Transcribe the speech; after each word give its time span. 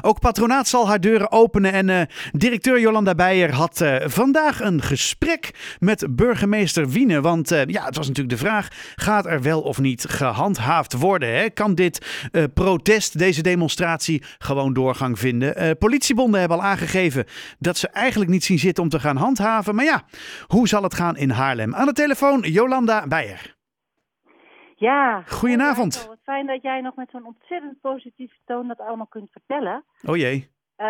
Ook 0.00 0.20
patronaat 0.20 0.68
zal 0.68 0.88
haar 0.88 1.00
deuren 1.00 1.32
openen 1.32 1.72
en 1.72 1.88
uh, 1.88 2.00
directeur 2.32 2.80
Jolanda 2.80 3.14
Beijer 3.14 3.52
had 3.54 3.80
uh, 3.80 3.96
vandaag 4.04 4.60
een 4.60 4.82
gesprek 4.82 5.76
met 5.78 6.06
burgemeester 6.16 6.88
Wiene. 6.88 7.20
Want 7.20 7.52
uh, 7.52 7.64
ja, 7.64 7.84
het 7.84 7.96
was 7.96 8.08
natuurlijk 8.08 8.38
de 8.38 8.46
vraag, 8.46 8.68
gaat 8.96 9.26
er 9.26 9.42
wel 9.42 9.60
of 9.60 9.78
niet 9.78 10.04
gehandhaafd 10.08 10.92
worden? 10.92 11.36
Hè? 11.36 11.50
Kan 11.50 11.74
dit 11.74 12.06
protest, 12.54 13.18
deze 13.18 13.42
demonstratie 13.42 14.22
gewoon 14.38 14.72
doorgang 14.72 15.18
vinden? 15.18 15.78
politiebonden 15.78 16.40
hebben 16.40 16.58
al 16.58 16.64
aangegeven 16.64 17.24
dat 17.58 17.76
ze 17.76 17.88
eigenlijk 17.88 18.30
niet 18.30 18.44
zien 18.44 18.58
zitten 18.58 18.82
om 18.82 18.88
te 18.88 19.00
gaan 19.00 19.16
handhaven. 19.16 19.74
Maar 19.74 19.84
ja, 19.84 20.04
hoe 20.46 20.68
zal 20.68 20.82
het 20.82 20.94
gaan 20.94 21.16
in 21.16 21.30
Haarlem? 21.30 21.74
Aan 21.74 21.86
de 21.86 21.92
telefoon 21.92 22.40
Jolanda 22.40 23.06
Beijer. 23.06 23.57
Ja. 24.78 25.22
Goedenavond. 25.26 26.06
Wat 26.06 26.18
fijn 26.22 26.46
dat 26.46 26.62
jij 26.62 26.80
nog 26.80 26.94
met 26.94 27.10
zo'n 27.10 27.26
ontzettend 27.26 27.80
positieve 27.80 28.34
toon 28.44 28.68
dat 28.68 28.80
allemaal 28.80 29.06
kunt 29.06 29.30
vertellen. 29.30 29.84
Oh 30.06 30.16
jee. 30.16 30.48
Uh, 30.78 30.86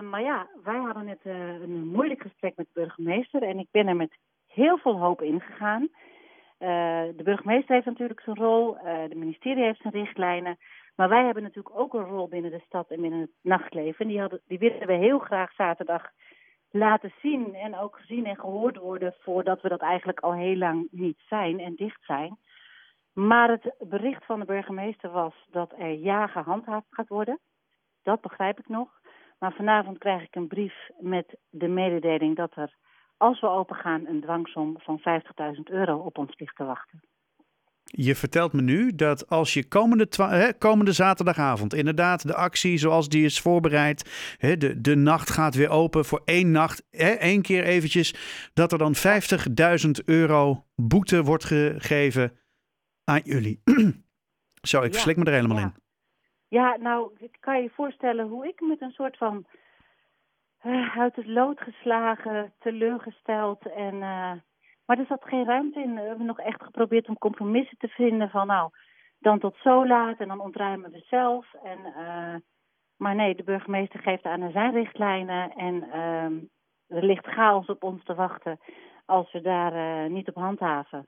maar 0.00 0.22
ja, 0.22 0.46
wij 0.62 0.78
hadden 0.78 1.04
net 1.04 1.20
uh, 1.24 1.60
een 1.60 1.88
moeilijk 1.88 2.22
gesprek 2.22 2.56
met 2.56 2.66
de 2.66 2.80
burgemeester 2.80 3.42
en 3.42 3.58
ik 3.58 3.68
ben 3.70 3.86
er 3.86 3.96
met 3.96 4.18
heel 4.46 4.78
veel 4.78 4.98
hoop 4.98 5.22
ingegaan. 5.22 5.82
Uh, 5.82 6.68
de 7.16 7.22
burgemeester 7.24 7.74
heeft 7.74 7.86
natuurlijk 7.86 8.20
zijn 8.20 8.36
rol, 8.36 8.76
de 9.08 9.14
ministerie 9.14 9.64
heeft 9.64 9.80
zijn 9.80 9.92
richtlijnen. 9.92 10.58
Maar 10.94 11.08
wij 11.08 11.24
hebben 11.24 11.42
natuurlijk 11.42 11.78
ook 11.78 11.94
een 11.94 12.04
rol 12.04 12.28
binnen 12.28 12.50
de 12.50 12.62
stad 12.66 12.90
en 12.90 13.00
binnen 13.00 13.20
het 13.20 13.30
nachtleven. 13.42 14.04
En 14.04 14.08
die, 14.08 14.20
hadden, 14.20 14.40
die 14.46 14.58
willen 14.58 14.86
we 14.86 14.92
heel 14.92 15.18
graag 15.18 15.52
zaterdag 15.52 16.10
laten 16.70 17.12
zien 17.22 17.54
en 17.54 17.78
ook 17.78 17.96
gezien 17.96 18.26
en 18.26 18.36
gehoord 18.36 18.76
worden 18.76 19.14
voordat 19.18 19.60
we 19.60 19.68
dat 19.68 19.80
eigenlijk 19.80 20.20
al 20.20 20.34
heel 20.34 20.56
lang 20.56 20.88
niet 20.90 21.18
zijn 21.28 21.60
en 21.60 21.74
dicht 21.74 22.04
zijn. 22.04 22.38
Maar 23.18 23.50
het 23.50 23.74
bericht 23.78 24.24
van 24.24 24.40
de 24.40 24.46
burgemeester 24.46 25.10
was 25.10 25.34
dat 25.50 25.72
er 25.78 25.92
ja 25.92 26.26
gehandhaafd 26.26 26.86
gaat 26.90 27.08
worden. 27.08 27.38
Dat 28.02 28.20
begrijp 28.20 28.58
ik 28.58 28.68
nog. 28.68 28.88
Maar 29.38 29.52
vanavond 29.52 29.98
krijg 29.98 30.22
ik 30.22 30.34
een 30.34 30.46
brief 30.46 30.74
met 30.98 31.36
de 31.50 31.68
mededeling 31.68 32.36
dat 32.36 32.56
er, 32.56 32.74
als 33.16 33.40
we 33.40 33.48
opengaan, 33.48 34.06
een 34.06 34.20
dwangsom 34.20 34.76
van 34.78 35.00
50.000 35.54 35.62
euro 35.64 35.96
op 35.98 36.18
ons 36.18 36.38
ligt 36.38 36.56
te 36.56 36.64
wachten. 36.64 37.00
Je 37.84 38.14
vertelt 38.14 38.52
me 38.52 38.62
nu 38.62 38.94
dat 38.94 39.28
als 39.28 39.54
je 39.54 39.68
komende, 39.68 40.08
hè, 40.16 40.52
komende 40.58 40.92
zaterdagavond 40.92 41.74
inderdaad 41.74 42.26
de 42.26 42.34
actie 42.34 42.78
zoals 42.78 43.08
die 43.08 43.24
is 43.24 43.40
voorbereid, 43.40 44.36
hè, 44.38 44.56
de, 44.56 44.80
de 44.80 44.96
nacht 44.96 45.30
gaat 45.30 45.54
weer 45.54 45.70
open 45.70 46.04
voor 46.04 46.22
één 46.24 46.50
nacht, 46.50 46.86
hè, 46.90 47.10
één 47.10 47.42
keer 47.42 47.64
eventjes, 47.64 48.14
dat 48.54 48.72
er 48.72 48.78
dan 48.78 48.94
50.000 48.94 50.04
euro 50.04 50.64
boete 50.74 51.22
wordt 51.22 51.44
gegeven 51.44 52.32
aan 53.06 53.20
jullie. 53.24 53.62
Zo, 54.70 54.82
ik 54.82 54.94
ja, 54.94 55.12
me 55.16 55.24
er 55.24 55.32
helemaal 55.32 55.58
in. 55.58 55.74
Ja, 56.48 56.76
nou, 56.76 57.12
ik 57.18 57.36
kan 57.40 57.62
je 57.62 57.70
voorstellen 57.70 58.28
hoe 58.28 58.48
ik 58.48 58.60
met 58.60 58.80
een 58.80 58.90
soort 58.90 59.16
van 59.16 59.46
uh, 60.64 60.98
uit 60.98 61.16
het 61.16 61.26
lood 61.26 61.60
geslagen, 61.60 62.52
teleurgesteld 62.58 63.66
en... 63.66 63.94
Uh, 63.94 64.32
maar 64.86 64.98
er 64.98 65.06
zat 65.06 65.24
geen 65.24 65.44
ruimte 65.44 65.80
in. 65.80 65.94
We 65.94 66.00
hebben 66.00 66.26
nog 66.26 66.38
echt 66.38 66.62
geprobeerd 66.62 67.08
om 67.08 67.18
compromissen 67.18 67.78
te 67.78 67.88
vinden 67.88 68.30
van 68.30 68.46
nou, 68.46 68.70
dan 69.18 69.38
tot 69.38 69.56
zo 69.56 69.86
laat 69.86 70.18
en 70.18 70.28
dan 70.28 70.40
ontruimen 70.40 70.90
we 70.90 71.04
zelf. 71.08 71.54
En, 71.62 71.78
uh, 71.78 72.34
maar 72.96 73.14
nee, 73.14 73.34
de 73.34 73.42
burgemeester 73.42 74.00
geeft 74.00 74.24
aan 74.24 74.50
zijn 74.52 74.72
richtlijnen 74.72 75.52
en 75.52 75.74
uh, 75.74 76.96
er 76.98 77.04
ligt 77.04 77.26
chaos 77.26 77.66
op 77.66 77.82
ons 77.82 78.04
te 78.04 78.14
wachten 78.14 78.58
als 79.04 79.32
we 79.32 79.40
daar 79.40 80.10
niet 80.10 80.28
op 80.28 80.34
handhaven. 80.34 81.06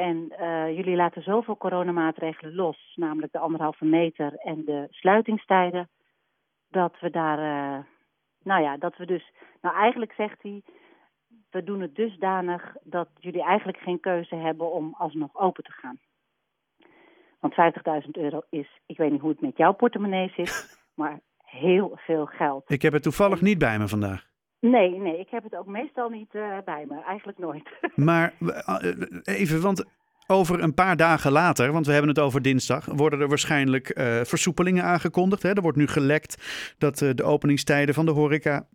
En 0.00 0.32
uh, 0.40 0.76
jullie 0.76 0.96
laten 0.96 1.22
zoveel 1.22 1.56
coronamaatregelen 1.56 2.54
los, 2.54 2.92
namelijk 2.96 3.32
de 3.32 3.38
anderhalve 3.38 3.84
meter 3.84 4.34
en 4.34 4.64
de 4.64 4.86
sluitingstijden, 4.90 5.88
dat 6.68 6.96
we 7.00 7.10
daar, 7.10 7.38
uh, 7.38 7.84
nou 8.42 8.62
ja, 8.62 8.76
dat 8.76 8.96
we 8.96 9.06
dus, 9.06 9.32
nou 9.60 9.76
eigenlijk 9.76 10.12
zegt 10.12 10.42
hij, 10.42 10.62
we 11.50 11.64
doen 11.64 11.80
het 11.80 11.94
dusdanig 11.94 12.76
dat 12.82 13.08
jullie 13.18 13.42
eigenlijk 13.42 13.78
geen 13.78 14.00
keuze 14.00 14.34
hebben 14.34 14.72
om 14.72 14.94
alsnog 14.98 15.36
open 15.36 15.64
te 15.64 15.72
gaan. 15.72 15.98
Want 17.40 17.54
50.000 18.04 18.10
euro 18.10 18.40
is, 18.50 18.80
ik 18.86 18.96
weet 18.96 19.10
niet 19.10 19.20
hoe 19.20 19.30
het 19.30 19.40
met 19.40 19.56
jouw 19.56 19.72
portemonnee 19.72 20.32
zit, 20.36 20.78
maar 21.00 21.20
heel 21.44 21.92
veel 21.96 22.26
geld. 22.26 22.70
Ik 22.70 22.82
heb 22.82 22.92
het 22.92 23.02
toevallig 23.02 23.40
niet 23.40 23.58
bij 23.58 23.78
me 23.78 23.88
vandaag. 23.88 24.29
Nee, 24.60 24.90
nee, 24.98 25.18
ik 25.18 25.28
heb 25.30 25.42
het 25.42 25.56
ook 25.56 25.66
meestal 25.66 26.08
niet 26.08 26.34
uh, 26.34 26.58
bij 26.64 26.84
me. 26.88 27.02
Eigenlijk 27.02 27.38
nooit. 27.38 27.68
maar 28.10 28.32
uh, 28.40 28.52
even, 29.24 29.60
want 29.60 29.84
over 30.26 30.62
een 30.62 30.74
paar 30.74 30.96
dagen 30.96 31.32
later, 31.32 31.72
want 31.72 31.86
we 31.86 31.92
hebben 31.92 32.10
het 32.10 32.18
over 32.18 32.42
dinsdag, 32.42 32.84
worden 32.84 33.20
er 33.20 33.28
waarschijnlijk 33.28 33.92
versoepelingen 34.24 34.84
aangekondigd. 34.84 35.42
Hè? 35.42 35.52
Er 35.52 35.62
wordt 35.62 35.78
nu 35.78 35.86
gelekt 35.86 36.36
dat 36.78 36.98
de 36.98 37.22
openingstijden 37.22 37.94
van 37.94 38.04
de 38.04 38.12
horeca 38.12 38.66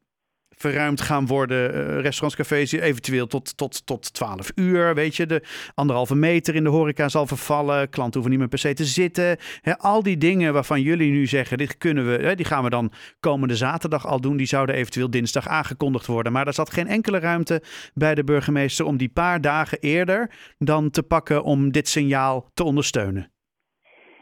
verruimd 0.58 1.02
gaan 1.02 1.28
worden. 1.28 1.76
Uh, 1.76 2.02
restaurants, 2.02 2.36
cafés 2.36 2.72
eventueel 2.72 3.28
tot, 3.28 3.58
tot, 3.58 3.86
tot 3.86 4.14
12 4.14 4.52
uur. 4.56 4.96
Weet 4.96 5.16
je, 5.16 5.26
de 5.26 5.42
anderhalve 5.74 6.16
meter 6.16 6.56
in 6.56 6.64
de 6.64 6.70
horeca 6.70 7.10
zal 7.10 7.28
vervallen. 7.28 7.90
Klanten 7.90 8.14
hoeven 8.14 8.30
niet 8.30 8.40
meer 8.40 8.50
per 8.50 8.60
se 8.60 8.74
te 8.74 8.86
zitten. 8.86 9.38
al 9.78 10.04
die 10.04 10.18
dingen 10.18 10.54
waarvan 10.54 10.82
jullie 10.82 11.12
nu 11.12 11.28
zeggen, 11.28 11.58
dit 11.58 11.78
kunnen 11.78 12.12
we, 12.12 12.36
die 12.36 12.46
gaan 12.46 12.64
we 12.64 12.70
dan 12.70 12.92
komende 13.20 13.56
zaterdag 13.56 14.08
al 14.08 14.22
doen. 14.22 14.38
Die 14.38 14.48
zouden 14.48 14.76
eventueel 14.76 15.10
dinsdag 15.10 15.48
aangekondigd 15.48 16.06
worden. 16.06 16.32
Maar 16.32 16.48
er 16.48 16.54
zat 16.54 16.74
geen 16.74 16.88
enkele 16.88 17.20
ruimte 17.20 17.62
bij 17.94 18.16
de 18.16 18.24
burgemeester 18.24 18.86
om 18.86 18.98
die 18.98 19.10
paar 19.10 19.42
dagen 19.42 19.80
eerder 19.80 20.32
dan 20.58 20.90
te 20.90 21.04
pakken 21.04 21.44
om 21.44 21.72
dit 21.72 21.88
signaal 21.88 22.50
te 22.54 22.64
ondersteunen. 22.64 23.35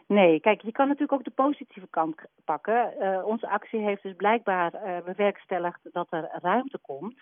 Nee, 0.08 0.40
kijk, 0.40 0.62
je 0.62 0.72
kan 0.72 0.88
natuurlijk 0.88 1.14
ook 1.14 1.24
de 1.24 1.44
positieve 1.44 1.88
kant 1.90 2.16
pakken. 2.46 2.94
Uh, 3.00 3.26
onze 3.26 3.50
actie 3.50 3.80
heeft 3.80 4.04
dus 4.04 4.16
blijkbaar 4.16 4.74
uh, 4.74 5.04
bewerkstelligd 5.06 5.80
dat 5.92 6.08
er 6.10 6.30
ruimte 6.42 6.78
komt. 6.82 7.20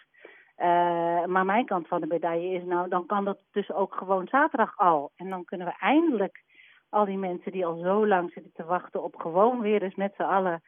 Uh, 0.57 1.25
maar 1.25 1.45
mijn 1.45 1.65
kant 1.65 1.87
van 1.87 2.01
de 2.01 2.07
medaille 2.07 2.55
is, 2.55 2.63
nou, 2.63 2.89
dan 2.89 3.05
kan 3.05 3.25
dat 3.25 3.39
dus 3.51 3.71
ook 3.71 3.95
gewoon 3.95 4.27
zaterdag 4.27 4.77
al. 4.77 5.11
En 5.15 5.29
dan 5.29 5.45
kunnen 5.45 5.67
we 5.67 5.73
eindelijk 5.79 6.43
al 6.89 7.05
die 7.05 7.17
mensen 7.17 7.51
die 7.51 7.65
al 7.65 7.77
zo 7.77 8.07
lang 8.07 8.31
zitten 8.31 8.51
te 8.53 8.63
wachten 8.63 9.03
op 9.03 9.15
gewoon 9.15 9.61
weer 9.61 9.83
eens 9.83 9.95
met 9.95 10.13
z'n 10.15 10.21
allen... 10.21 10.63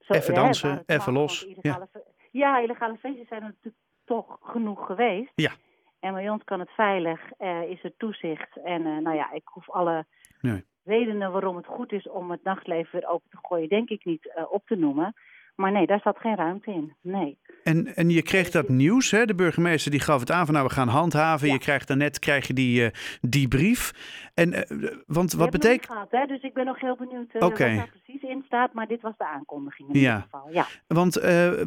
Zo, 0.00 0.12
even 0.12 0.34
dansen, 0.34 0.82
even 0.86 1.12
los. 1.12 1.44
Illegale, 1.44 1.88
ja. 1.92 2.00
ja, 2.30 2.58
illegale 2.58 2.96
feestjes 2.96 3.28
zijn 3.28 3.42
er 3.42 3.46
natuurlijk 3.46 3.84
toch 4.04 4.38
genoeg 4.42 4.86
geweest. 4.86 5.32
Ja. 5.34 5.52
En 6.00 6.14
bij 6.14 6.30
ons 6.30 6.44
kan 6.44 6.60
het 6.60 6.70
veilig, 6.70 7.38
is 7.68 7.84
er 7.84 7.96
toezicht. 7.96 8.56
En 8.56 9.02
nou 9.02 9.16
ja, 9.16 9.32
ik 9.32 9.42
hoef 9.44 9.70
alle... 9.70 10.06
Nee 10.40 10.70
redenen 10.84 11.32
waarom 11.32 11.56
het 11.56 11.66
goed 11.66 11.92
is 11.92 12.08
om 12.08 12.30
het 12.30 12.44
nachtleven 12.44 13.00
weer 13.00 13.08
open 13.08 13.30
te 13.30 13.38
gooien, 13.42 13.68
denk 13.68 13.88
ik 13.88 14.04
niet 14.04 14.24
uh, 14.24 14.52
op 14.52 14.66
te 14.66 14.76
noemen. 14.76 15.14
Maar 15.54 15.72
nee, 15.72 15.86
daar 15.86 16.00
zat 16.00 16.18
geen 16.18 16.36
ruimte 16.36 16.70
in. 16.70 16.92
Nee. 17.00 17.38
En, 17.64 17.86
en 17.86 18.10
je 18.10 18.22
kreeg 18.22 18.50
dat 18.50 18.68
nieuws, 18.68 19.10
hè? 19.10 19.24
de 19.24 19.34
burgemeester 19.34 19.90
die 19.90 20.00
gaf 20.00 20.20
het 20.20 20.30
aan 20.30 20.44
van 20.44 20.54
nou 20.54 20.66
we 20.66 20.72
gaan 20.72 20.88
handhaven. 20.88 21.48
Je 21.48 21.58
krijgt 21.58 21.88
daarnet 21.88 22.18
krijg 22.18 22.46
je 22.46 22.54
die, 22.54 22.82
uh, 22.82 22.88
die 23.20 23.48
brief. 23.48 23.92
En, 24.34 24.52
uh, 24.52 24.90
want 25.06 25.32
wat 25.32 25.50
betekent. 25.50 25.86
Gehad, 25.86 26.10
hè? 26.10 26.26
Dus 26.26 26.42
ik 26.42 26.54
ben 26.54 26.64
nog 26.64 26.80
heel 26.80 26.96
benieuwd 26.96 27.34
uh, 27.34 27.42
okay. 27.42 27.76
wat 27.76 27.86
daar 27.86 28.00
precies 28.02 28.22
in 28.22 28.42
staat. 28.46 28.72
Maar 28.72 28.86
dit 28.86 29.00
was 29.00 29.16
de 29.16 29.26
aankondiging 29.26 29.88
in 29.88 30.00
ja. 30.00 30.06
ieder 30.06 30.22
geval. 30.22 30.48
Ja. 30.50 30.66
Want 30.86 31.14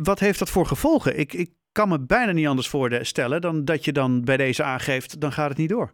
wat 0.03 0.20
heeft 0.20 0.40
dat 0.40 0.50
voor 0.50 0.66
gevolgen? 0.66 1.20
Ik, 1.20 1.34
ik 1.34 1.50
kan 1.72 1.90
me 1.90 2.06
bijna 2.06 2.32
niet 2.32 2.47
anders 2.47 2.70
voorstellen 2.70 3.42
dan 3.42 3.66
dat 3.66 3.86
je 3.86 3.92
dan 3.92 4.24
bij 4.24 4.38
deze 4.38 4.64
aangeeft, 4.64 5.22
dan 5.22 5.32
gaat 5.32 5.50
het 5.50 5.58
niet 5.58 5.70
door. 5.70 5.94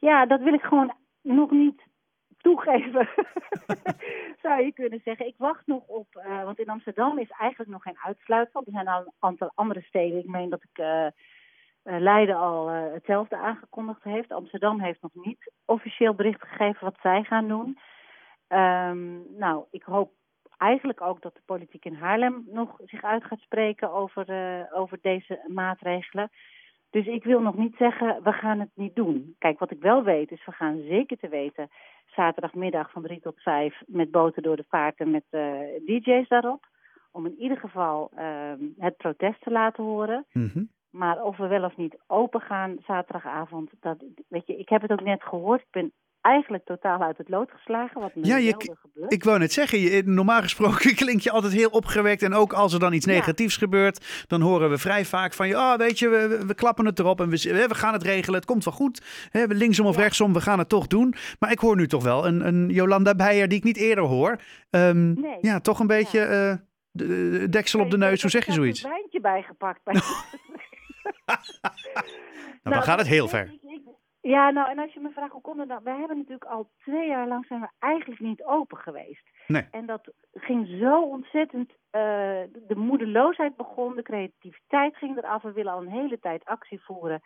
Ja, 0.00 0.26
dat 0.26 0.40
wil 0.40 0.54
ik 0.54 0.62
gewoon 0.62 0.92
nog 1.22 1.50
niet 1.50 1.82
toegeven, 2.42 3.08
zou 4.42 4.64
je 4.64 4.72
kunnen 4.72 5.00
zeggen. 5.04 5.26
Ik 5.26 5.34
wacht 5.36 5.66
nog 5.66 5.86
op, 5.86 6.06
uh, 6.14 6.44
want 6.44 6.58
in 6.58 6.68
Amsterdam 6.68 7.18
is 7.18 7.30
eigenlijk 7.30 7.70
nog 7.70 7.82
geen 7.82 7.98
uitsluitsel. 8.04 8.62
Er 8.64 8.72
zijn 8.72 8.88
al 8.88 9.00
een 9.00 9.12
aantal 9.18 9.52
andere 9.54 9.80
steden. 9.80 10.18
Ik 10.18 10.28
meen 10.28 10.50
dat 10.50 10.62
ik 10.62 10.78
uh, 10.78 11.06
Leiden 11.82 12.36
al 12.36 12.68
hetzelfde 12.68 13.36
aangekondigd 13.36 14.02
heeft. 14.02 14.32
Amsterdam 14.32 14.80
heeft 14.80 15.02
nog 15.02 15.14
niet 15.14 15.52
officieel 15.64 16.14
bericht 16.14 16.42
gegeven 16.42 16.84
wat 16.84 16.98
zij 17.02 17.22
gaan 17.22 17.48
doen. 17.48 17.78
Um, 18.48 19.24
nou, 19.38 19.64
ik 19.70 19.82
hoop 19.82 20.12
eigenlijk 20.56 21.00
ook 21.00 21.22
dat 21.22 21.34
de 21.34 21.42
politiek 21.44 21.84
in 21.84 21.94
Haarlem 21.94 22.44
nog 22.46 22.76
zich 22.84 23.02
uit 23.02 23.24
gaat 23.24 23.38
spreken 23.38 23.92
over, 23.92 24.26
over 24.72 24.98
deze 25.00 25.44
maatregelen. 25.46 26.30
Dus 26.90 27.06
ik 27.06 27.24
wil 27.24 27.40
nog 27.40 27.56
niet 27.56 27.76
zeggen, 27.76 28.22
we 28.22 28.32
gaan 28.32 28.60
het 28.60 28.70
niet 28.74 28.94
doen. 28.94 29.34
Kijk, 29.38 29.58
wat 29.58 29.70
ik 29.70 29.80
wel 29.80 30.02
weet 30.02 30.30
is, 30.30 30.44
we 30.44 30.52
gaan 30.52 30.82
zeker 30.88 31.18
te 31.18 31.28
weten 31.28 31.70
zaterdagmiddag 32.14 32.90
van 32.90 33.02
drie 33.02 33.20
tot 33.20 33.42
vijf 33.42 33.82
met 33.86 34.10
boten 34.10 34.42
door 34.42 34.56
de 34.56 34.64
vaarten 34.68 35.10
met 35.10 35.24
uh, 35.30 35.60
DJ's 35.86 36.28
daarop. 36.28 36.66
Om 37.12 37.26
in 37.26 37.36
ieder 37.38 37.58
geval 37.58 38.10
uh, 38.18 38.52
het 38.78 38.96
protest 38.96 39.40
te 39.42 39.50
laten 39.50 39.84
horen. 39.84 40.26
Mm-hmm. 40.32 40.70
Maar 40.90 41.22
of 41.22 41.36
we 41.36 41.46
wel 41.46 41.64
of 41.64 41.76
niet 41.76 41.98
open 42.06 42.40
gaan 42.40 42.76
zaterdagavond, 42.86 43.70
dat, 43.80 44.04
weet 44.28 44.46
je, 44.46 44.56
ik 44.56 44.68
heb 44.68 44.82
het 44.82 44.92
ook 44.92 45.02
net 45.02 45.22
gehoord. 45.22 45.60
Ik 45.60 45.70
ben 45.70 45.92
eigenlijk 46.20 46.64
totaal 46.64 47.02
uit 47.02 47.18
het 47.18 47.28
lood 47.28 47.50
geslagen. 47.50 48.00
Wat 48.00 48.10
Ja, 48.14 48.36
je- 48.36 48.54
gebeurt. 48.58 49.12
Ik 49.12 49.24
wou 49.24 49.38
net 49.38 49.52
zeggen, 49.52 49.78
je, 49.78 50.02
normaal 50.06 50.40
gesproken 50.40 50.94
klink 51.04 51.20
je 51.20 51.30
altijd 51.30 51.52
heel 51.52 51.68
opgewekt. 51.70 52.22
En 52.22 52.34
ook 52.34 52.52
als 52.52 52.72
er 52.72 52.80
dan 52.80 52.92
iets 52.92 53.06
Ja. 53.06 53.12
negatiefs 53.12 53.56
gebeurt, 53.56 54.24
dan 54.26 54.40
horen 54.40 54.70
we 54.70 54.78
vrij 54.78 55.04
vaak 55.04 55.32
van 55.32 55.48
je, 55.48 55.54
oh, 55.56 55.74
weet 55.76 55.98
je, 55.98 56.08
we, 56.46 56.54
klappen 56.54 56.86
het 56.86 56.98
erop 56.98 57.20
en 57.20 57.28
we, 57.28 57.66
we 57.68 57.74
gaan 57.74 57.92
het 57.92 58.02
regelen. 58.02 58.34
Het 58.38 58.44
komt 58.48 58.64
wel 58.64 58.74
goed. 58.74 59.02
Hè, 59.30 59.46
we 59.46 59.54
linksom 59.54 59.86
of 59.86 59.96
Ja. 59.96 60.00
rechtsom, 60.02 60.32
we 60.32 60.40
gaan 60.40 60.58
het 60.58 60.68
toch 60.68 60.86
doen. 60.86 61.14
Maar 61.38 61.50
ik 61.50 61.58
hoor 61.58 61.76
nu 61.76 61.86
toch 61.86 62.02
wel 62.02 62.26
een, 62.26 62.46
een 62.46 62.68
Jolanda 62.68 63.14
Beijer 63.14 63.48
die 63.48 63.58
ik 63.58 63.64
niet 63.64 63.76
eerder 63.76 64.04
hoor. 64.04 64.36
Ehm, 64.70 65.12
Nee. 65.20 65.38
Ja, 65.40 65.60
toch 65.60 65.80
een 65.80 65.86
beetje 65.86 66.20
eh, 66.20 66.54
de, 66.90 67.06
de 67.38 67.48
deksel 67.48 67.80
op 67.80 67.90
de 67.90 67.98
neus. 67.98 68.12
ik 68.14 68.20
Hoe 68.22 68.30
heb 68.30 68.40
zeg 68.42 68.46
je 68.46 68.52
zoiets? 68.60 68.84
een 68.84 68.90
wijntje 68.90 69.20
bijgepakt. 69.20 69.80
Bij... 69.84 69.94
Nou, 72.62 72.74
dan 72.76 72.82
gaat 72.84 72.98
het 72.98 73.08
heel 73.08 73.24
ik- 73.24 73.30
ver. 73.30 73.58
Ja, 74.30 74.50
nou, 74.50 74.70
en 74.70 74.78
als 74.78 74.92
je 74.92 75.00
me 75.00 75.10
vraagt 75.10 75.32
hoe 75.32 75.40
komt 75.40 75.58
het 75.58 75.68
nou? 75.68 75.80
Wij 75.84 75.96
hebben 75.98 76.16
natuurlijk 76.16 76.50
al 76.50 76.70
twee 76.78 77.08
jaar 77.08 77.28
lang 77.28 77.46
zijn 77.46 77.60
we 77.60 77.68
eigenlijk 77.78 78.20
niet 78.20 78.44
open 78.44 78.78
geweest. 78.78 79.28
Nee. 79.46 79.66
En 79.70 79.86
dat 79.86 80.12
ging 80.34 80.68
zo 80.80 81.02
ontzettend, 81.02 81.70
eh, 81.90 82.00
de 82.68 82.76
moedeloosheid 82.76 83.56
begon, 83.56 83.94
de 83.96 84.02
creativiteit 84.02 84.96
ging 84.96 85.16
eraf. 85.16 85.42
We 85.42 85.52
willen 85.52 85.72
al 85.72 85.80
een 85.80 85.88
hele 86.00 86.18
tijd 86.18 86.44
actie 86.44 86.80
voeren. 86.82 87.20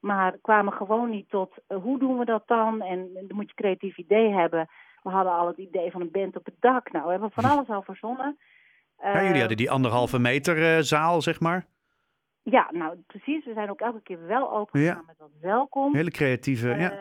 Maar 0.00 0.36
kwamen 0.42 0.72
gewoon 0.72 1.10
niet 1.10 1.28
tot, 1.30 1.54
eh, 1.66 1.78
hoe 1.82 1.98
doen 1.98 2.18
we 2.18 2.24
dat 2.24 2.42
dan? 2.46 2.82
En 2.82 3.08
dan 3.12 3.36
moet 3.36 3.48
je 3.48 3.54
creatief 3.54 3.98
idee 3.98 4.32
hebben. 4.32 4.68
We 5.02 5.10
hadden 5.10 5.32
al 5.32 5.46
het 5.46 5.58
idee 5.58 5.90
van 5.90 6.00
een 6.00 6.10
band 6.10 6.36
op 6.36 6.44
het 6.44 6.56
dak. 6.60 6.92
Nou, 6.92 7.04
we 7.04 7.10
hebben 7.10 7.30
van 7.30 7.44
alles 7.44 7.68
al 7.68 7.82
verzonnen. 7.82 8.38
Ja, 9.02 9.12
jullie 9.14 9.32
Eh, 9.32 9.38
hadden 9.38 9.56
die 9.56 9.70
anderhalve 9.70 10.18
meter 10.18 10.84
zaal, 10.84 11.22
zeg 11.22 11.40
maar. 11.40 11.66
Ja, 12.44 12.68
nou 12.72 12.96
precies. 13.06 13.44
We 13.44 13.52
zijn 13.52 13.70
ook 13.70 13.80
elke 13.80 14.02
keer 14.02 14.26
wel 14.26 14.52
open 14.52 14.80
Ja. 14.80 15.02
met 15.06 15.18
wat 15.18 15.30
welkom. 15.40 15.94
Hele 15.94 16.10
creatieve, 16.10 16.68
ja. 16.68 16.90
Eh, 16.90 16.98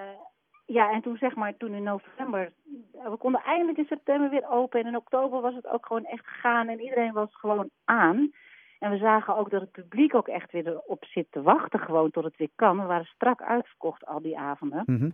ja, 0.65 0.91
en 0.91 1.01
toen 1.01 1.17
zeg 1.17 1.35
maar, 1.35 1.57
toen 1.57 1.73
in 1.73 1.83
november, 1.83 2.51
we 2.91 3.15
konden 3.17 3.41
eindelijk 3.41 3.77
in 3.77 3.85
september 3.85 4.29
weer 4.29 4.49
open. 4.49 4.79
En 4.79 4.87
in 4.87 4.95
oktober 4.95 5.41
was 5.41 5.55
het 5.55 5.67
ook 5.67 5.85
gewoon 5.85 6.05
echt 6.05 6.27
gegaan 6.27 6.67
en 6.67 6.79
iedereen 6.81 7.13
was 7.13 7.35
gewoon 7.35 7.69
aan. 7.85 8.31
En 8.79 8.91
we 8.91 8.97
zagen 8.97 9.35
ook 9.35 9.49
dat 9.49 9.61
het 9.61 9.71
publiek 9.71 10.15
ook 10.15 10.27
echt 10.27 10.51
weer 10.51 10.67
erop 10.67 11.05
zit 11.05 11.27
te 11.31 11.41
wachten, 11.41 11.79
gewoon 11.79 12.11
tot 12.11 12.23
het 12.23 12.37
weer 12.37 12.51
kan. 12.55 12.79
We 12.79 12.85
waren 12.85 13.05
strak 13.05 13.41
uitverkocht 13.41 14.05
al 14.05 14.21
die 14.21 14.37
avonden. 14.39 14.83
Mhm. 14.85 15.09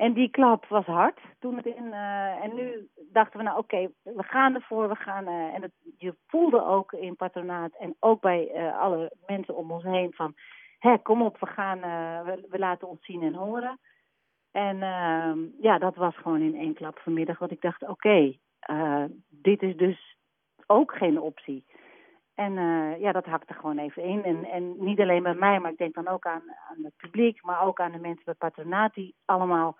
En 0.00 0.12
die 0.12 0.30
klap 0.30 0.66
was 0.66 0.84
hard 0.84 1.20
toen 1.38 1.56
het 1.56 1.66
in. 1.66 1.92
eh, 1.92 2.44
en 2.44 2.54
nu 2.54 2.88
dachten 3.12 3.38
we, 3.38 3.44
nou 3.44 3.58
oké, 3.58 3.88
we 4.02 4.22
gaan 4.22 4.54
ervoor. 4.54 4.88
We 4.88 4.94
gaan, 4.94 5.26
eh, 5.26 5.54
en 5.54 5.62
het, 5.62 5.72
je 5.98 6.14
voelde 6.26 6.64
ook 6.64 6.92
in 6.92 7.16
patronaat 7.16 7.72
en 7.78 7.96
ook 7.98 8.20
bij 8.20 8.50
eh, 8.50 8.78
alle 8.78 9.12
mensen 9.26 9.56
om 9.56 9.70
ons 9.70 9.82
heen 9.82 10.12
van, 10.12 10.34
hé, 10.78 10.98
kom 10.98 11.22
op, 11.22 11.40
we 11.40 11.46
gaan, 11.46 11.80
we, 12.24 12.46
we 12.48 12.58
laten 12.58 12.88
ons 12.88 13.04
zien 13.04 13.22
en 13.22 13.34
horen. 13.34 13.78
En 14.50 14.82
ehm, 14.82 15.38
ja, 15.60 15.78
dat 15.78 15.96
was 15.96 16.16
gewoon 16.16 16.40
in 16.40 16.56
één 16.56 16.74
klap 16.74 16.98
vanmiddag. 16.98 17.38
Want 17.38 17.50
ik 17.50 17.60
dacht, 17.60 17.88
oké, 17.88 18.36
dit 19.28 19.62
is 19.62 19.76
dus 19.76 20.16
ook 20.66 20.94
geen 20.94 21.20
optie. 21.20 21.64
En 22.34 22.52
ja, 23.00 23.12
dat 23.12 23.24
hakte 23.24 23.54
gewoon 23.54 23.78
even 23.78 24.02
in. 24.02 24.24
En, 24.24 24.44
en 24.44 24.84
niet 24.84 25.00
alleen 25.00 25.22
bij 25.22 25.34
mij, 25.34 25.60
maar 25.60 25.70
ik 25.70 25.78
denk 25.78 25.94
dan 25.94 26.08
ook 26.08 26.26
aan, 26.26 26.42
aan 26.70 26.84
het 26.84 26.96
publiek, 26.96 27.42
maar 27.42 27.62
ook 27.62 27.80
aan 27.80 27.92
de 27.92 27.98
mensen 27.98 28.24
bij 28.24 28.34
patronaat 28.34 28.94
die 28.94 29.14
allemaal 29.24 29.76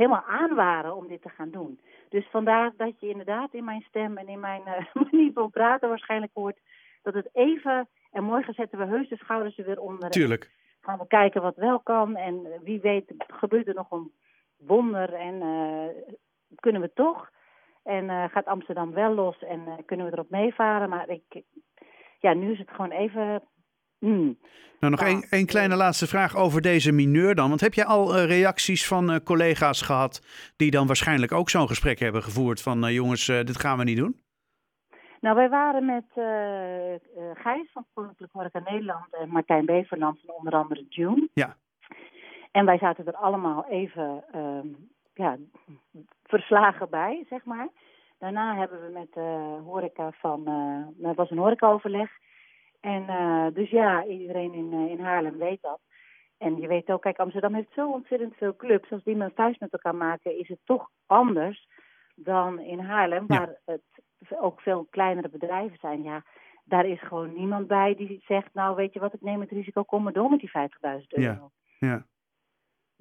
helemaal 0.00 0.24
aan 0.26 0.54
waren 0.54 0.96
om 0.96 1.08
dit 1.08 1.22
te 1.22 1.28
gaan 1.28 1.50
doen. 1.50 1.80
Dus 2.08 2.26
vandaar 2.30 2.72
dat 2.76 3.00
je 3.00 3.08
inderdaad 3.08 3.54
in 3.54 3.64
mijn 3.64 3.84
stem 3.88 4.16
en 4.16 4.28
in 4.28 4.40
mijn 4.40 4.62
eh, 4.66 4.84
manier 5.02 5.32
van 5.32 5.50
praten 5.50 5.88
waarschijnlijk 5.88 6.32
hoort 6.34 6.58
dat 7.02 7.14
het 7.14 7.28
even... 7.32 7.88
En 8.10 8.24
morgen 8.24 8.54
zetten 8.54 8.78
we 8.78 8.84
heus 8.84 9.08
de 9.08 9.16
schouders 9.16 9.58
er 9.58 9.64
weer 9.64 9.80
onder. 9.80 10.10
Tuurlijk. 10.10 10.50
Gaan 10.80 10.98
we 10.98 11.06
kijken 11.06 11.42
wat 11.42 11.56
wel 11.56 11.80
kan. 11.80 12.16
En 12.16 12.46
wie 12.62 12.80
weet 12.80 13.14
gebeurt 13.16 13.68
er 13.68 13.74
nog 13.74 13.90
een 13.90 14.12
wonder 14.56 15.14
en 15.14 15.42
eh, 15.42 16.14
kunnen 16.54 16.80
we 16.80 16.92
toch. 16.94 17.30
En 17.82 18.10
eh, 18.10 18.24
gaat 18.24 18.46
Amsterdam 18.46 18.92
wel 18.92 19.14
los 19.14 19.38
en 19.38 19.84
kunnen 19.86 20.06
we 20.06 20.12
erop 20.12 20.30
meevaren. 20.30 20.88
Maar 20.88 21.08
ik, 21.08 21.42
ja, 22.20 22.34
nu 22.34 22.52
is 22.52 22.58
het 22.58 22.70
gewoon 22.70 22.90
even... 22.90 23.42
hmm. 24.00 24.36
Nou, 24.80 24.92
nog 24.92 25.28
één 25.30 25.46
kleine 25.46 25.76
laatste 25.76 26.06
vraag 26.06 26.36
over 26.36 26.60
deze 26.60 26.92
mineur 26.92 27.34
dan. 27.34 27.48
Want 27.48 27.60
heb 27.60 27.74
jij 27.74 27.84
al 27.84 28.16
eh, 28.16 28.24
reacties 28.24 28.86
van 28.86 29.10
eh, 29.10 29.16
collega's 29.24 29.82
gehad 29.82 30.20
die 30.56 30.70
dan 30.70 30.86
waarschijnlijk 30.86 31.32
ook 31.32 31.50
zo'n 31.50 31.66
gesprek 31.68 31.98
hebben 31.98 32.22
gevoerd 32.22 32.62
van 32.62 32.84
eh, 32.84 32.94
jongens, 32.94 33.26
dit 33.26 33.60
gaan 33.60 33.78
we 33.78 33.84
niet 33.84 33.96
doen? 33.96 34.20
Nou, 35.20 35.36
wij 35.36 35.48
waren 35.48 35.84
met 35.84 36.04
Gijs 37.34 37.70
van 37.72 37.86
Koninklijk 37.94 38.32
Horeca 38.32 38.58
Nederland 38.58 39.06
en 39.10 39.28
Martijn 39.28 39.64
Beverland 39.64 40.20
van 40.24 40.34
onder 40.34 40.52
andere 40.52 40.86
June. 40.88 41.28
Ja. 41.34 41.56
En 42.50 42.64
wij 42.64 42.78
zaten 42.78 43.06
er 43.06 43.16
allemaal 43.16 43.66
even 43.68 44.24
ehm, 44.32 44.66
ja, 45.14 45.36
verslagen 46.24 46.90
bij, 46.90 47.26
zeg 47.28 47.44
maar. 47.44 47.68
Daarna 48.18 48.56
hebben 48.56 48.80
we 48.80 48.92
met 48.92 49.24
horeca 49.64 50.10
van, 50.10 50.48
het 51.02 51.16
was 51.16 51.30
een 51.30 51.38
horecaoverleg. 51.38 52.10
En 52.80 53.08
eh, 53.08 53.46
dus 53.52 53.70
ja, 53.70 54.04
iedereen 54.04 54.54
in, 54.54 54.72
eh, 54.72 54.90
in 54.90 55.00
Haarlem 55.00 55.38
weet 55.38 55.62
dat. 55.62 55.80
En 56.38 56.56
je 56.60 56.66
weet 56.66 56.90
ook, 56.90 57.02
kijk, 57.02 57.18
Amsterdam 57.18 57.54
heeft 57.54 57.72
zo 57.74 57.90
ontzettend 57.90 58.34
veel 58.34 58.56
clubs. 58.56 58.90
Als 58.90 59.02
die 59.04 59.16
men 59.16 59.32
vuist 59.34 59.60
met 59.60 59.72
elkaar 59.72 59.94
maken, 59.94 60.38
is 60.38 60.48
het 60.48 60.58
toch 60.64 60.90
anders 61.06 61.68
dan 62.14 62.58
in 62.60 62.78
Haarlem, 62.78 63.24
Ja. 63.28 63.38
waar 63.38 63.60
het 63.64 63.82
ook 64.38 64.60
veel 64.60 64.86
kleinere 64.90 65.28
bedrijven 65.28 65.78
zijn. 65.80 66.02
Ja, 66.02 66.22
daar 66.64 66.86
is 66.86 67.00
gewoon 67.00 67.34
niemand 67.34 67.66
bij 67.66 67.94
die 67.94 68.22
zegt, 68.26 68.54
nou 68.54 68.76
weet 68.76 68.92
je 68.92 69.00
wat, 69.00 69.14
ik 69.14 69.20
neem 69.20 69.40
het 69.40 69.50
risico, 69.50 69.82
kom 69.82 70.02
maar 70.02 70.12
door 70.12 70.30
met 70.30 70.40
die 70.40 70.50
50.000 70.50 71.12
euro. 71.12 71.50
Ja. 71.78 71.88
Ja. 71.88 72.06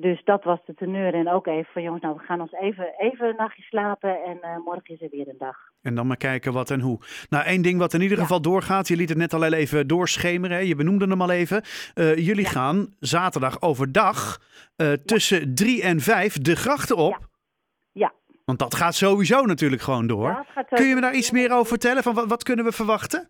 Dus 0.02 0.22
dat 0.24 0.44
was 0.44 0.60
de 0.66 0.74
teneur. 0.74 1.14
En 1.14 1.30
ook 1.32 1.48
even 1.48 1.72
van 1.74 1.82
jongens, 1.82 2.04
nou 2.04 2.16
we 2.16 2.24
gaan 2.24 2.42
ons 2.42 2.52
even, 2.52 2.94
even 2.98 3.28
een 3.28 3.36
nachtje 3.36 3.62
slapen 3.62 4.24
en 4.24 4.38
eh, 4.42 4.58
morgen 4.66 4.84
is 4.94 5.02
er 5.02 5.08
weer 5.12 5.28
een 5.28 5.38
dag. 5.38 5.56
En 5.82 5.96
dan 5.96 6.08
maar 6.08 6.18
kijken 6.18 6.54
wat 6.54 6.72
en 6.72 6.80
hoe. 6.80 7.00
Nou, 7.30 7.46
één 7.46 7.62
ding 7.62 7.80
wat 7.80 7.94
in 7.94 8.02
ieder 8.02 8.18
Ja. 8.18 8.24
geval 8.24 8.42
doorgaat. 8.42 8.88
Je 8.88 8.96
liet 8.96 9.10
het 9.10 9.18
net 9.18 9.34
al 9.34 9.44
even 9.54 9.88
doorschemeren. 9.88 10.58
Hè? 10.58 10.64
Je 10.64 10.76
benoemde 10.76 11.06
hem 11.08 11.22
al 11.22 11.30
even. 11.32 11.62
Eh, 11.94 12.16
jullie 12.18 12.44
Ja. 12.44 12.50
gaan 12.50 12.94
zaterdag 13.00 13.62
overdag 13.62 14.42
eh, 14.76 14.92
tussen 14.92 15.56
drie 15.56 15.82
en 15.84 16.00
vijf 16.00 16.38
de 16.38 16.56
grachten 16.56 16.96
op. 16.98 17.18
Ja. 17.92 18.14
Want 18.46 18.60
dat 18.60 18.76
gaat 18.76 18.96
sowieso 18.96 19.46
natuurlijk 19.46 19.82
gewoon 19.82 20.08
door. 20.08 20.46
Kun 20.70 20.86
je 20.86 20.96
me 20.96 21.02
daar 21.02 21.14
iets 21.16 21.32
meer 21.32 21.52
over 21.54 21.68
vertellen? 21.68 22.04
Van 22.04 22.14
wat, 22.14 22.28
wat 22.28 22.44
kunnen 22.44 22.66
we 22.66 22.72
verwachten? 22.72 23.30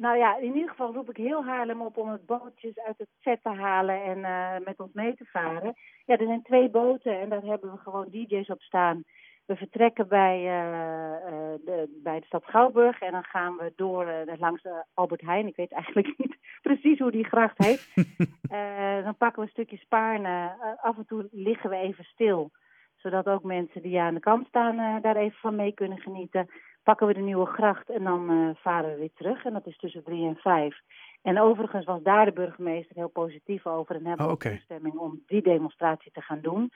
Nou 0.00 0.16
ja, 0.16 0.36
in 0.36 0.54
ieder 0.54 0.68
geval 0.68 0.92
roep 0.92 1.10
ik 1.10 1.16
heel 1.16 1.44
Haarlem 1.44 1.82
op 1.82 1.96
om 1.96 2.08
het 2.08 2.26
bootjes 2.26 2.78
uit 2.78 2.98
het 2.98 3.08
zet 3.18 3.42
te 3.42 3.48
halen 3.48 4.02
en 4.04 4.24
eh, 4.24 4.64
met 4.64 4.80
ons 4.80 4.92
mee 4.92 5.14
te 5.14 5.24
varen. 5.24 5.74
Ja, 6.04 6.16
er 6.16 6.26
zijn 6.26 6.42
twee 6.42 6.70
boten 6.70 7.20
en 7.20 7.28
daar 7.28 7.42
hebben 7.42 7.72
we 7.72 7.78
gewoon 7.78 8.08
DJ's 8.10 8.50
op 8.50 8.62
staan. 8.62 9.02
We 9.46 9.56
vertrekken 9.56 10.08
bij, 10.08 10.36
eh, 10.36 11.14
eh, 11.14 11.58
de, 11.64 12.00
bij 12.02 12.20
de 12.20 12.26
stad 12.26 12.42
Schouwburg 12.42 13.00
en 13.00 13.12
dan 13.12 13.24
gaan 13.24 13.56
we 13.56 13.72
door 13.76 14.24
langs 14.38 14.62
Albert 14.94 15.20
Heijn. 15.20 15.46
Ik 15.46 15.56
weet 15.56 15.72
eigenlijk 15.72 16.14
niet 16.18 16.36
precies 16.62 16.98
hoe 16.98 17.10
die 17.10 17.24
gracht 17.24 17.64
heet. 17.64 17.88
Dan 19.04 19.16
pakken 19.16 19.42
we 19.42 19.46
een 19.46 19.52
stukje 19.52 19.76
Spaarne. 19.76 20.56
Af 20.80 20.96
en 20.96 21.06
toe 21.06 21.28
liggen 21.30 21.70
we 21.70 21.76
even 21.76 22.04
stil. 22.04 22.50
Zodat 22.96 23.26
ook 23.26 23.42
mensen 23.42 23.82
die 23.82 24.00
aan 24.00 24.14
de 24.14 24.20
kant 24.20 24.46
staan 24.46 25.02
daar 25.02 25.16
even 25.16 25.38
van 25.38 25.56
mee 25.56 25.72
kunnen 25.72 25.98
genieten. 25.98 26.48
Pakken 26.82 27.06
we 27.06 27.14
de 27.14 27.20
nieuwe 27.20 27.46
gracht 27.46 27.90
en 27.90 28.04
dan 28.04 28.30
eh, 28.30 28.62
varen 28.62 28.90
we 28.90 28.98
weer 28.98 29.12
terug. 29.14 29.44
En 29.44 29.52
dat 29.52 29.66
is 29.66 29.76
tussen 29.76 30.04
drie 30.04 30.26
en 30.26 30.36
vijf. 30.36 30.80
En 31.22 31.40
overigens 31.40 31.84
was 31.84 32.02
daar 32.02 32.24
de 32.24 32.32
burgemeester 32.32 32.96
heel 32.96 33.08
positief 33.08 33.66
over. 33.66 33.94
En 33.94 34.06
hebben 34.06 34.26
Oh, 34.26 34.32
we 34.32 34.50
toestemming 34.50 34.94
om 34.94 35.22
die 35.26 35.42
demonstratie 35.42 36.12
te 36.12 36.20
gaan 36.20 36.40
doen. 36.40 36.70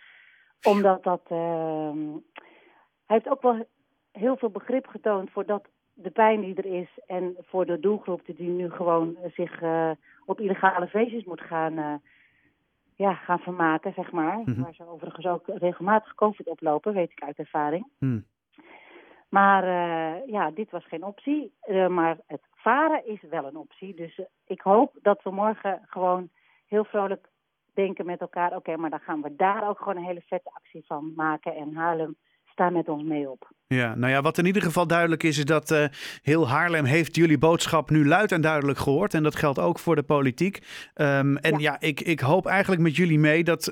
Omdat 0.62 1.02
dat... 1.02 1.20
ehm, 1.28 2.08
hij 3.06 3.16
heeft 3.16 3.28
ook 3.28 3.42
wel 3.42 3.66
heel 4.12 4.37
veel 4.37 4.50
begrip 4.50 4.87
getoond 4.87 5.30
voor 5.30 5.46
dat 5.46 5.68
de 5.92 6.11
pijn 6.11 6.40
die 6.40 6.54
er 6.54 6.80
is. 6.80 6.88
En 7.06 7.37
voor 7.40 7.66
de 7.66 7.80
doelgroep 7.80 8.20
die 8.25 8.49
nu 8.49 8.70
gewoon 8.70 9.16
eh, 9.16 9.30
zich 9.32 9.62
eh, 9.62 9.90
op 10.25 10.40
illegale 10.40 10.87
feestjes 10.87 11.25
moet 11.25 11.40
gaan, 11.40 12.00
ja, 12.94 13.14
gaan 13.14 13.38
vermaken, 13.38 13.92
zeg 13.92 14.12
maar. 14.12 14.38
Mhm. 14.44 14.62
Waar 14.62 14.75
ze 14.75 14.88
overigens 14.88 15.26
ook 15.26 15.46
regelmatig 15.46 16.14
COVID 16.14 16.46
oplopen, 16.46 16.94
weet 16.94 17.11
ik 17.11 17.23
uit 17.23 17.38
ervaring. 17.38 17.87
Hmm. 17.99 18.25
Maar 19.34 19.62
eh, 19.64 20.32
ja, 20.32 20.50
dit 20.50 20.70
was 20.70 20.86
geen 20.86 21.04
optie. 21.04 21.52
Eh, 21.60 21.86
maar 21.86 22.16
het 22.26 22.42
varen 22.54 23.06
is 23.06 23.20
wel 23.30 23.46
een 23.46 23.56
optie. 23.56 23.94
Dus 23.94 24.18
eh, 24.18 24.24
ik 24.46 24.60
hoop 24.60 24.98
dat 25.02 25.22
we 25.22 25.30
morgen 25.30 25.80
gewoon 25.86 26.28
heel 26.66 26.84
vrolijk 26.84 27.26
denken 27.74 28.06
met 28.06 28.20
elkaar. 28.20 28.56
Oké, 28.56 28.76
maar 28.76 28.90
dan 28.90 29.00
gaan 29.00 29.22
we 29.22 29.34
daar 29.36 29.68
ook 29.68 29.78
gewoon 29.78 29.96
een 29.96 30.04
hele 30.04 30.22
vette 30.26 30.50
actie 30.52 30.84
van 30.86 31.12
maken. 31.16 31.54
En 31.54 31.74
Haarlem 31.74 32.16
staat 32.44 32.72
met 32.72 32.88
ons 32.88 33.02
mee 33.02 33.30
op. 33.30 33.50
Ja, 33.66 33.94
nou 33.94 34.12
ja, 34.12 34.20
wat 34.22 34.38
in 34.38 34.46
ieder 34.46 34.62
geval 34.62 34.86
duidelijk 34.86 35.22
is, 35.22 35.38
is 35.38 35.44
dat 35.44 35.90
heel 36.22 36.48
Haarlem 36.48 36.84
heeft 36.84 37.16
jullie 37.16 37.38
boodschap 37.38 37.90
nu 37.90 38.06
luid 38.06 38.32
en 38.32 38.40
duidelijk 38.40 38.78
gehoord. 38.78 39.14
En 39.14 39.22
dat 39.22 39.36
geldt 39.36 39.58
ook 39.58 39.78
voor 39.78 39.96
de 39.96 40.02
politiek. 40.02 40.58
Ehm, 40.94 41.36
en 41.36 41.58
ja, 41.58 41.58
Ja. 41.58 41.76
ik, 41.80 42.00
ik 42.00 42.20
hoop 42.20 42.46
eigenlijk 42.46 42.82
met 42.82 42.96
jullie 42.96 43.18
mee 43.18 43.44
dat 43.44 43.64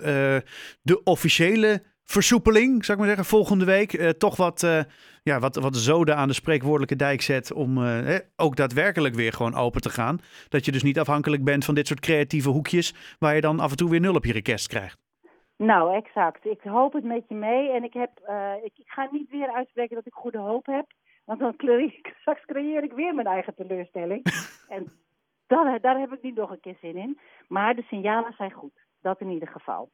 de 0.83 1.01
officiële 1.05 1.83
versoepeling, 2.05 2.85
zou 2.85 2.99
ik 2.99 3.05
maar 3.05 3.15
zeggen, 3.15 3.37
volgende 3.37 3.65
week 3.65 3.93
eh, 3.93 4.09
toch 4.09 4.37
wat, 4.37 4.63
eh, 4.63 4.81
ja, 5.23 5.39
wat, 5.39 5.57
wat 5.57 5.77
zoden 5.77 6.17
aan 6.17 6.29
de 6.29 6.35
spreekwoordelijke 6.35 6.97
dijk 6.97 7.23
zet 7.23 7.53
om 7.53 7.79
eh, 7.79 7.85
hè, 7.85 8.19
ook 8.37 8.57
daadwerkelijk 8.57 9.15
weer 9.15 9.33
gewoon 9.33 9.55
open 9.55 9.81
te 9.81 9.91
gaan. 9.91 10.19
Dat 10.49 10.65
je 10.65 10.73
dus 10.73 10.83
niet 10.83 10.99
afhankelijk 10.99 11.45
bent 11.45 11.65
van 11.65 11.75
dit 11.75 11.87
soort 11.87 12.01
creatieve 12.01 12.49
hoekjes 12.49 13.17
waar 13.19 13.35
je 13.35 13.41
dan 13.41 13.61
af 13.61 13.71
en 13.71 13.77
toe 13.77 13.91
weer 13.91 14.01
nul 14.01 14.15
op 14.15 14.25
je 14.25 14.33
request 14.33 14.69
krijgt. 14.69 15.01
Nou, 15.57 15.95
exact. 15.95 16.45
Ik 16.45 16.61
hoop 16.63 16.93
het 16.93 17.05
met 17.05 17.25
je 17.29 17.35
mee. 17.35 17.71
En 17.71 17.85
ik, 17.85 17.93
heb, 17.93 18.11
uh, 18.29 18.53
ik, 18.63 18.73
ik, 18.77 18.89
ga 18.89 19.09
niet 19.11 19.31
weer 19.31 19.53
uitspreken 19.53 19.97
dat 19.97 20.07
ik 20.07 20.13
goede 20.13 20.39
hoop 20.39 20.67
heb. 20.67 20.87
Want 21.25 21.39
dan 21.39 21.55
ik, 21.79 22.15
straks 22.21 22.45
creëer 22.45 22.83
ik 22.83 22.93
weer 22.93 23.15
mijn 23.15 23.27
eigen 23.27 23.55
teleurstelling. 23.55 24.23
en 24.69 24.93
dat, 25.47 25.83
daar 25.83 25.99
heb 25.99 26.13
ik 26.13 26.23
niet 26.23 26.35
nog 26.35 26.51
een 26.51 26.61
keer 26.61 26.77
zin 26.81 26.97
in. 26.97 27.19
Maar 27.49 27.75
de 27.75 27.83
signalen 27.83 28.35
zijn 28.37 28.53
goed. 28.53 28.73
Dat 29.01 29.21
in 29.21 29.31
ieder 29.31 29.49
geval. 29.49 29.91